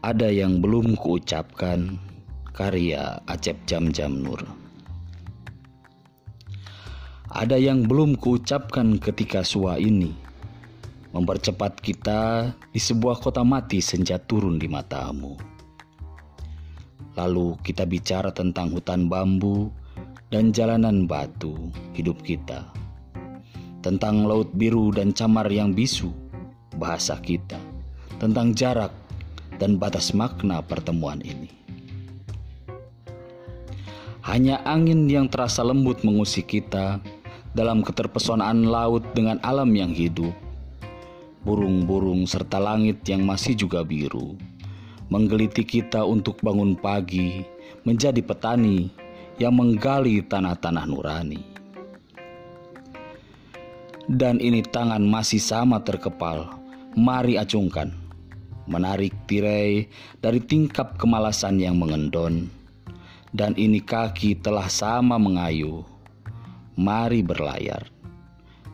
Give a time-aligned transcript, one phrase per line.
[0.00, 2.00] Ada yang belum kuucapkan
[2.56, 4.40] karya Acep Jam Jam Nur.
[7.28, 10.16] Ada yang belum kuucapkan ketika sua ini
[11.12, 15.36] mempercepat kita di sebuah kota mati senja turun di matamu.
[17.20, 19.68] Lalu kita bicara tentang hutan bambu
[20.32, 22.72] dan jalanan batu hidup kita.
[23.84, 26.08] Tentang laut biru dan camar yang bisu,
[26.80, 27.60] bahasa kita.
[28.16, 28.99] Tentang jarak
[29.60, 31.52] dan batas makna pertemuan ini.
[34.24, 36.98] Hanya angin yang terasa lembut mengusik kita
[37.52, 40.32] dalam keterpesonaan laut dengan alam yang hidup.
[41.44, 44.36] Burung-burung serta langit yang masih juga biru
[45.10, 47.42] menggeliti kita untuk bangun pagi
[47.82, 48.88] menjadi petani
[49.42, 51.42] yang menggali tanah-tanah nurani.
[54.10, 56.50] Dan ini tangan masih sama terkepal,
[56.98, 57.94] mari acungkan,
[58.68, 59.88] menarik tirai
[60.20, 62.50] dari tingkap kemalasan yang mengendon.
[63.30, 65.86] Dan ini kaki telah sama mengayuh,
[66.74, 67.86] mari berlayar,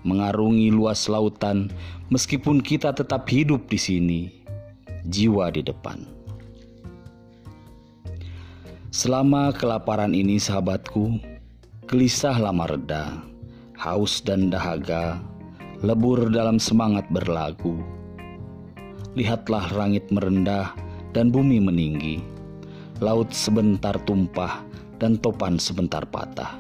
[0.01, 1.69] mengarungi luas lautan
[2.09, 4.21] meskipun kita tetap hidup di sini,
[5.05, 6.09] jiwa di depan.
[8.97, 11.21] Selama kelaparan ini sahabatku,
[11.85, 13.21] gelisah lama reda,
[13.77, 15.21] haus dan dahaga,
[15.85, 17.77] lebur dalam semangat berlagu.
[19.17, 20.77] Lihatlah langit merendah
[21.17, 22.21] dan bumi meninggi,
[23.01, 24.61] laut sebentar tumpah
[25.01, 26.53] dan topan sebentar patah.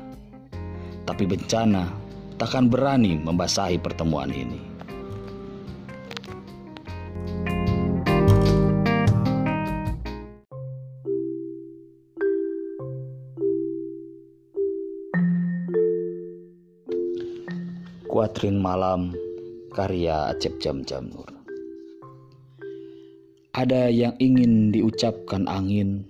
[1.04, 1.92] Tapi bencana
[2.40, 4.56] takkan berani membasahi pertemuan ini.
[18.08, 19.12] Kuatrin Malam
[19.76, 21.35] karya Acep Jam Jam Nur.
[23.56, 26.04] Ada yang ingin diucapkan angin,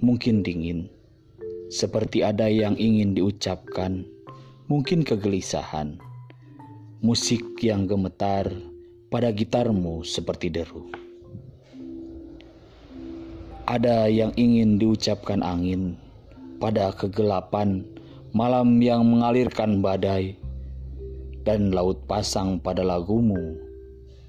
[0.00, 0.88] mungkin dingin.
[1.68, 4.08] Seperti ada yang ingin diucapkan,
[4.64, 6.00] mungkin kegelisahan.
[7.04, 8.48] Musik yang gemetar
[9.12, 10.88] pada gitarmu seperti deru.
[13.68, 16.00] Ada yang ingin diucapkan angin
[16.56, 17.84] pada kegelapan
[18.32, 20.40] malam yang mengalirkan badai
[21.44, 23.60] dan laut pasang pada lagumu,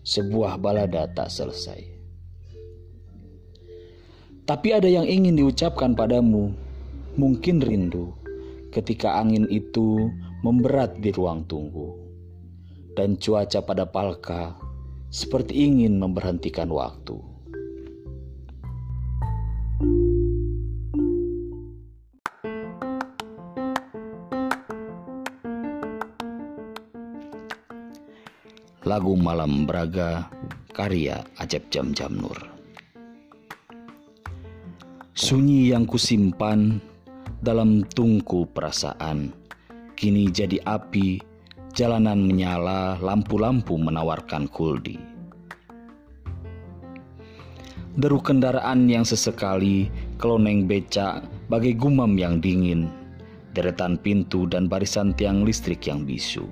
[0.03, 1.96] sebuah balada tak selesai.
[4.47, 6.55] Tapi ada yang ingin diucapkan padamu,
[7.19, 8.15] mungkin rindu
[8.71, 10.07] ketika angin itu
[10.39, 11.91] memberat di ruang tunggu,
[12.95, 14.55] dan cuaca pada palka
[15.11, 17.19] seperti ingin memberhentikan waktu.
[28.87, 30.31] Lagu Malam Braga
[30.71, 32.56] karya Acep Jam Jam Nur.
[35.27, 36.79] Sunyi yang kusimpan
[37.43, 39.35] dalam tungku perasaan
[39.99, 41.19] kini jadi api,
[41.75, 44.95] jalanan menyala, lampu-lampu menawarkan kuldi.
[47.99, 52.87] Deru kendaraan yang sesekali keloneng becak bagai gumam yang dingin,
[53.51, 56.47] deretan pintu dan barisan tiang listrik yang bisu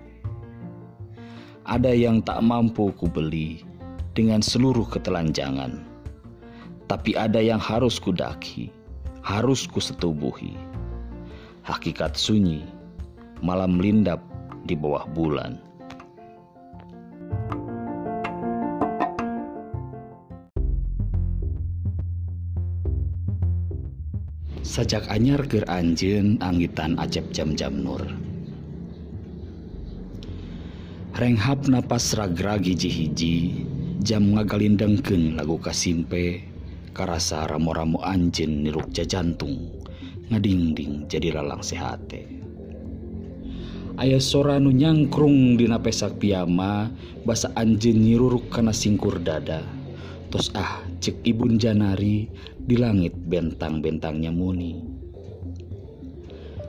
[1.64, 3.66] ada yang tak mampu kubeli
[4.14, 5.95] dengan seluruh ketelanjangan.
[6.86, 8.70] Tapi ada yang harus kudaki,
[9.26, 10.54] harus kusetubuhi.
[11.66, 12.62] Hakikat sunyi,
[13.42, 14.22] malam lindap
[14.70, 15.58] di bawah bulan.
[24.62, 28.02] Sajak anyar ger anjen angitan acep jam-jam nur.
[31.16, 33.66] Renghap napas ragragi hiji
[34.04, 36.55] jam ngagalindengkeun lagu kasimpe
[36.96, 39.68] karasa ramo-ramo anjin nirukja jantung
[40.32, 42.24] ngadingding jadi lalang sehate.
[44.00, 46.88] Ayah sora nu nyangkrung dina pesak piyama
[47.28, 49.60] basa anjin nyiruruk kana singkur dada.
[50.32, 52.32] Tos ah cek ibun janari
[52.66, 54.96] di langit bentang-bentangnya muni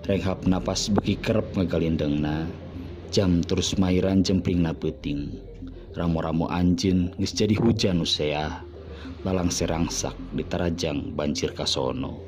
[0.07, 2.47] renghap napas beki kerep ngegalindengna
[3.11, 5.35] jam terus mairan jempling na peting
[5.99, 8.63] ramo-ramo anjin geus jadi hujan useah
[9.25, 12.21] lalang serangsak di tarajang banjir kasono.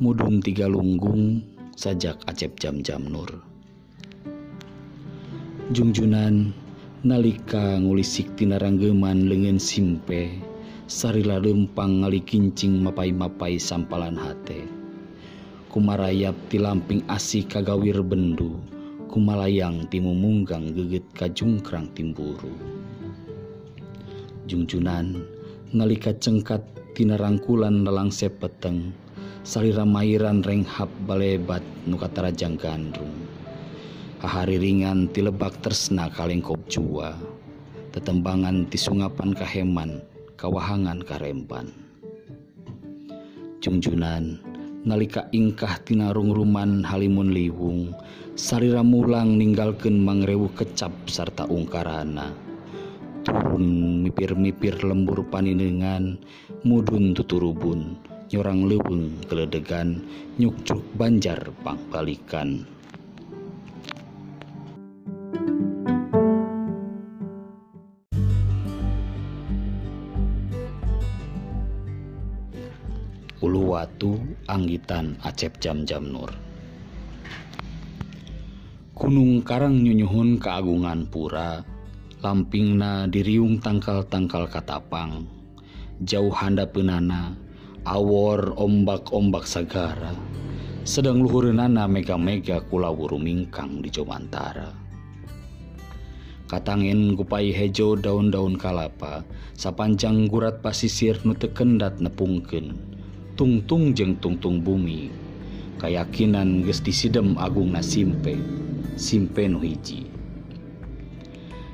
[0.00, 1.44] Mudun tiga lunggung
[1.76, 3.28] sajak acep jam-jam nur.
[5.70, 6.50] Jungjunan
[7.06, 10.34] nalika ngulisik tinaranggeman lengan simpe
[10.90, 14.79] sarila lempang ngali kincing mapai-mapai sampalan hate
[15.70, 18.58] kumarayap ti lamping asih kagawir bendu
[19.06, 22.50] kumalayang timu munggang geget kajungkrang timburu
[24.50, 25.22] jungjunan
[25.70, 26.60] nalika cengkat
[26.98, 28.90] tina rangkulan lelang sepeteng
[29.46, 33.14] salira mairan renghap balebat nukatarajang gandrung.
[34.20, 37.16] Hahari ringan tilebak tersna kalengkop jua
[37.88, 40.04] tetembangan tisungapan kaheman
[40.36, 41.72] kawahangan karempan
[43.64, 44.36] jungjunan
[44.80, 47.92] nalika ingkah tinarung ruman halimun liwung
[48.32, 52.32] sarira mulang ninggalkeun mangrewu kecap sarta ungkarana.
[53.20, 56.16] Turun mipir-mipir lembur paninengan
[56.64, 58.00] mudun tuturubun
[58.32, 60.00] nyorang leweng keledegan
[60.40, 62.64] nyukcuk banjar pangkalikan
[73.70, 74.18] Watu
[74.50, 76.34] Anggitan Acep Jam-jam Nur.
[78.98, 81.62] Gunung Karang nyunyuhun keagungan pura
[82.18, 85.22] lampingna diriung tangkal-tangkal Katapang.
[86.02, 87.38] Jauh handa penana
[87.86, 90.18] awor ombak-ombak sagara.
[90.82, 94.74] Sedang luhurunana mega-mega kulawuru mingkang di Jomantara.
[96.50, 99.22] Katangin gupai hejo daun-daun kalapa
[99.54, 102.89] sapanjang gurat pasisir nu tekendat nepungkeun.
[103.40, 105.08] tungtung jeng tungtung bumi.
[105.80, 110.20] Kayakakinan gesti Sidem Agung nasimpe Simpe Simpe Nuhiji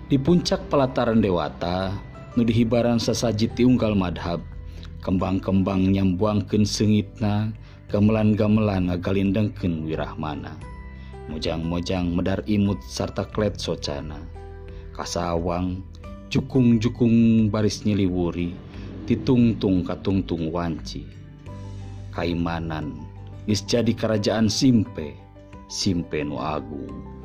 [0.07, 1.91] di puncak pelataran dewata
[2.39, 4.39] nu dihibaran sesaji tiunggal madhab
[5.03, 7.51] kembang-kembang nyambuangkeun sengitna
[7.91, 10.55] gamelan-gamelan ngagalindengken wirahmana.
[11.27, 14.23] Mojang-mojang medar imut sarta klet socana.
[14.95, 15.83] Kasawang
[16.31, 18.55] jukung-jukung baris nyiliwuri
[19.11, 21.26] ditungtung katungtung wanci.
[22.17, 23.05] Kaimanan,
[23.47, 25.15] Is jadi kerajaan Simpe,
[25.71, 27.16] Simpe nu Agung.